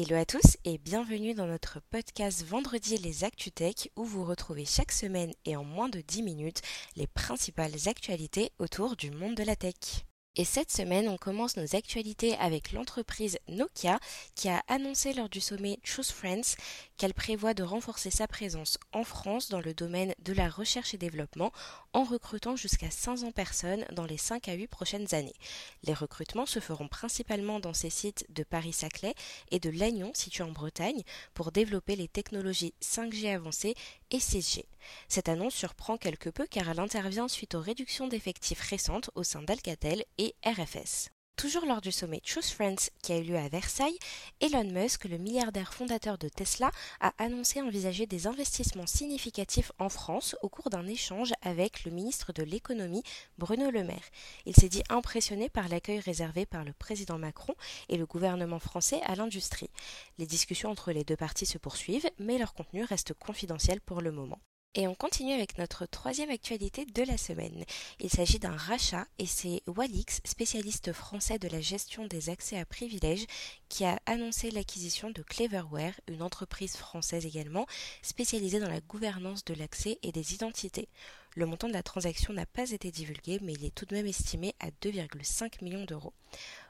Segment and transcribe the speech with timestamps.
[0.00, 4.92] Hello à tous et bienvenue dans notre podcast Vendredi les ActuTech où vous retrouvez chaque
[4.92, 6.62] semaine et en moins de 10 minutes
[6.94, 10.07] les principales actualités autour du monde de la tech.
[10.40, 13.98] Et cette semaine, on commence nos actualités avec l'entreprise Nokia
[14.36, 16.54] qui a annoncé lors du sommet Choose Friends
[16.96, 20.96] qu'elle prévoit de renforcer sa présence en France dans le domaine de la recherche et
[20.96, 21.50] développement
[21.92, 25.34] en recrutant jusqu'à 500 personnes dans les 5 à 8 prochaines années.
[25.82, 29.14] Les recrutements se feront principalement dans ces sites de Paris-Saclay
[29.50, 31.02] et de Lannion situés en Bretagne
[31.34, 33.74] pour développer les technologies 5G avancées
[34.10, 34.64] et 6G.
[35.08, 39.42] Cette annonce surprend quelque peu car elle intervient suite aux réductions d'effectifs récentes au sein
[39.42, 41.10] d'Alcatel et RFS.
[41.38, 43.96] Toujours lors du sommet Choose Friends qui a eu lieu à Versailles,
[44.40, 50.34] Elon Musk, le milliardaire fondateur de Tesla, a annoncé envisager des investissements significatifs en France
[50.42, 53.04] au cours d'un échange avec le ministre de l'économie
[53.38, 54.10] Bruno Le Maire.
[54.46, 57.54] Il s'est dit impressionné par l'accueil réservé par le président Macron
[57.88, 59.70] et le gouvernement français à l'industrie.
[60.18, 64.10] Les discussions entre les deux parties se poursuivent, mais leur contenu reste confidentiel pour le
[64.10, 64.40] moment.
[64.74, 67.64] Et on continue avec notre troisième actualité de la semaine.
[68.00, 72.64] Il s'agit d'un rachat et c'est Walix, spécialiste français de la gestion des accès à
[72.64, 73.26] privilèges,
[73.68, 77.66] qui a annoncé l'acquisition de Cleverware, une entreprise française également,
[78.02, 80.88] spécialisée dans la gouvernance de l'accès et des identités.
[81.34, 84.06] Le montant de la transaction n'a pas été divulgué, mais il est tout de même
[84.06, 86.14] estimé à 2,5 millions d'euros.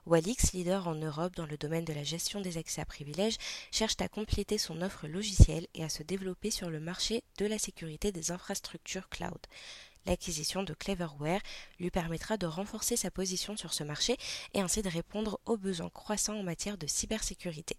[0.05, 3.39] Walix, leader en Europe dans le domaine de la gestion des accès à privilèges,
[3.71, 7.59] cherche à compléter son offre logicielle et à se développer sur le marché de la
[7.59, 9.39] sécurité des infrastructures cloud.
[10.09, 11.43] L'acquisition de Cleverware
[11.79, 14.17] lui permettra de renforcer sa position sur ce marché
[14.55, 17.77] et ainsi de répondre aux besoins croissants en matière de cybersécurité.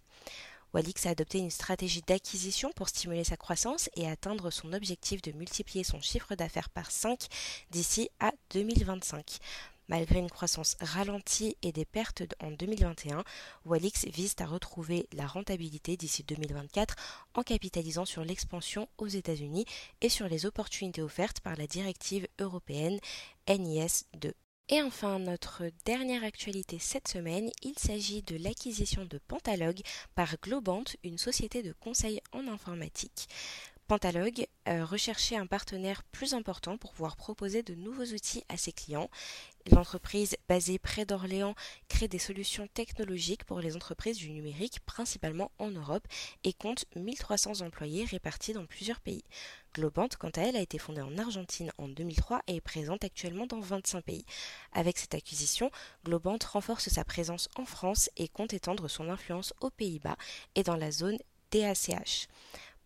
[0.71, 5.31] Walix a adopté une stratégie d'acquisition pour stimuler sa croissance et atteindre son objectif de
[5.31, 7.25] multiplier son chiffre d'affaires par 5
[7.71, 9.39] d'ici à 2025.
[9.89, 13.23] Malgré une croissance ralentie et des pertes en 2021,
[13.65, 16.95] Walix vise à retrouver la rentabilité d'ici 2024
[17.33, 19.65] en capitalisant sur l'expansion aux États-Unis
[20.01, 22.99] et sur les opportunités offertes par la directive européenne
[23.47, 24.31] NIS 2.
[24.71, 29.81] Et enfin, notre dernière actualité cette semaine, il s'agit de l'acquisition de Pantalog
[30.13, 33.27] par Globant, une société de conseil en informatique.
[33.89, 38.71] Pantalog euh, recherchait un partenaire plus important pour pouvoir proposer de nouveaux outils à ses
[38.71, 39.09] clients.
[39.71, 41.53] L'entreprise basée près d'Orléans
[41.89, 46.07] crée des solutions technologiques pour les entreprises du numérique, principalement en Europe,
[46.43, 49.23] et compte 1300 employés répartis dans plusieurs pays.
[49.75, 53.45] Globant, quant à elle, a été fondée en Argentine en 2003 et est présente actuellement
[53.45, 54.25] dans 25 pays.
[54.73, 55.69] Avec cette acquisition,
[56.03, 60.17] Globant renforce sa présence en France et compte étendre son influence aux Pays-Bas
[60.55, 61.19] et dans la zone
[61.51, 62.27] DACH.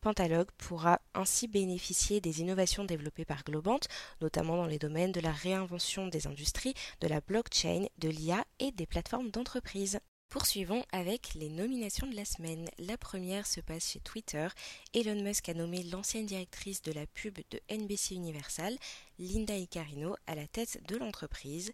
[0.03, 3.79] Pantalog pourra ainsi bénéficier des innovations développées par Globant,
[4.19, 8.73] notamment dans les domaines de la réinvention des industries, de la blockchain, de l'IA et
[8.73, 10.01] des plateformes d'entreprise.
[10.27, 12.67] Poursuivons avec les nominations de la semaine.
[12.79, 14.49] La première se passe chez Twitter.
[14.93, 18.77] Elon Musk a nommé l'ancienne directrice de la pub de NBC Universal,
[19.19, 21.71] Linda Icarino, à la tête de l'entreprise.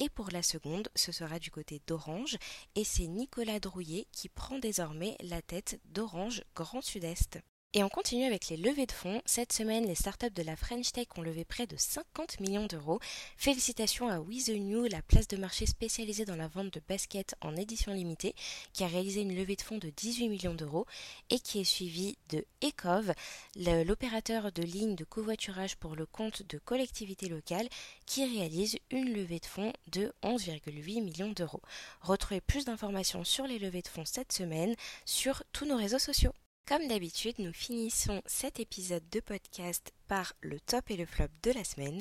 [0.00, 2.38] Et pour la seconde, ce sera du côté d'Orange,
[2.74, 7.38] et c'est Nicolas Drouillet qui prend désormais la tête d'Orange Grand Sud-Est.
[7.74, 9.20] Et on continue avec les levées de fonds.
[9.26, 12.98] Cette semaine, les startups de la French Tech ont levé près de 50 millions d'euros.
[13.36, 14.48] Félicitations à We
[14.90, 18.34] la place de marché spécialisée dans la vente de baskets en édition limitée,
[18.72, 20.86] qui a réalisé une levée de fonds de 18 millions d'euros
[21.28, 23.12] et qui est suivie de Ecov,
[23.56, 27.68] l'opérateur de ligne de covoiturage pour le compte de collectivités locales,
[28.06, 31.60] qui réalise une levée de fonds de 11,8 millions d'euros.
[32.00, 34.74] Retrouvez plus d'informations sur les levées de fonds cette semaine
[35.04, 36.32] sur tous nos réseaux sociaux.
[36.68, 41.52] Comme d'habitude, nous finissons cet épisode de podcast par le top et le flop de
[41.52, 42.00] la semaine.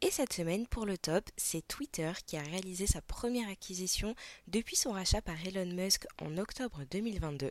[0.00, 4.14] Et cette semaine, pour le top, c'est Twitter qui a réalisé sa première acquisition
[4.46, 7.50] depuis son rachat par Elon Musk en octobre 2022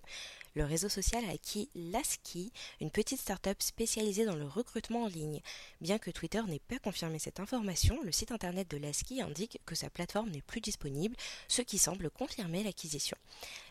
[0.57, 2.51] le réseau social a acquis Lasky,
[2.81, 5.39] une petite start-up spécialisée dans le recrutement en ligne.
[5.81, 9.75] Bien que Twitter n'ait pas confirmé cette information, le site internet de Lasky indique que
[9.75, 11.15] sa plateforme n'est plus disponible,
[11.47, 13.17] ce qui semble confirmer l'acquisition.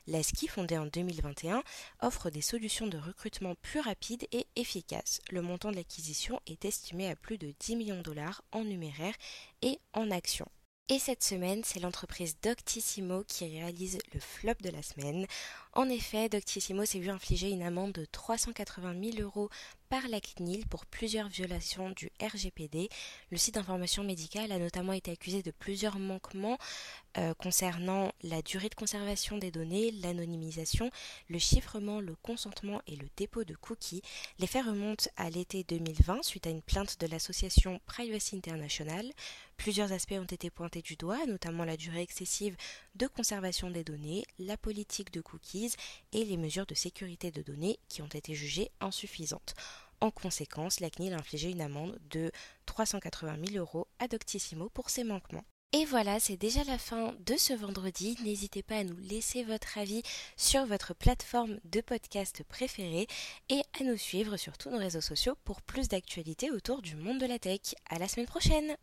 [0.07, 1.65] Lasky, fondée en 2021,
[2.03, 5.21] offre des solutions de recrutement plus rapides et efficaces.
[5.31, 9.15] Le montant de l'acquisition est estimé à plus de 10 millions de dollars en numéraire
[9.63, 10.49] et en actions.
[10.89, 15.27] Et cette semaine, c'est l'entreprise Doctissimo qui réalise le flop de la semaine.
[15.73, 19.51] En effet, Doctissimo s'est vu infliger une amende de 380 000 euros
[19.89, 22.89] par la CNIL pour plusieurs violations du RGPD.
[23.31, 26.59] Le site d'information médicale a notamment été accusé de plusieurs manquements
[27.19, 30.91] euh, concernant la durée de conservation des données, l'anonymisation,
[31.29, 34.03] le chiffrement, le consentement et le dépôt de cookies.
[34.39, 39.11] Les faits remontent à l'été 2020 suite à une plainte de l'association Privacy International.
[39.57, 42.57] Plusieurs aspects ont été pointés du doigt, notamment la durée excessive
[42.95, 45.73] de conservation des données, la politique de cookies
[46.13, 49.55] et les mesures de sécurité de données qui ont été jugées insuffisantes.
[50.01, 52.31] En conséquence, la CNIL a infligé une amende de
[52.67, 55.45] 380 000 euros à Doctissimo pour ces manquements.
[55.73, 58.17] Et voilà, c'est déjà la fin de ce vendredi.
[58.25, 60.03] N'hésitez pas à nous laisser votre avis
[60.37, 63.07] sur votre plateforme de podcast préférée
[63.51, 67.19] et à nous suivre sur tous nos réseaux sociaux pour plus d'actualités autour du monde
[67.19, 67.75] de la tech.
[67.91, 68.77] À la semaine prochaine!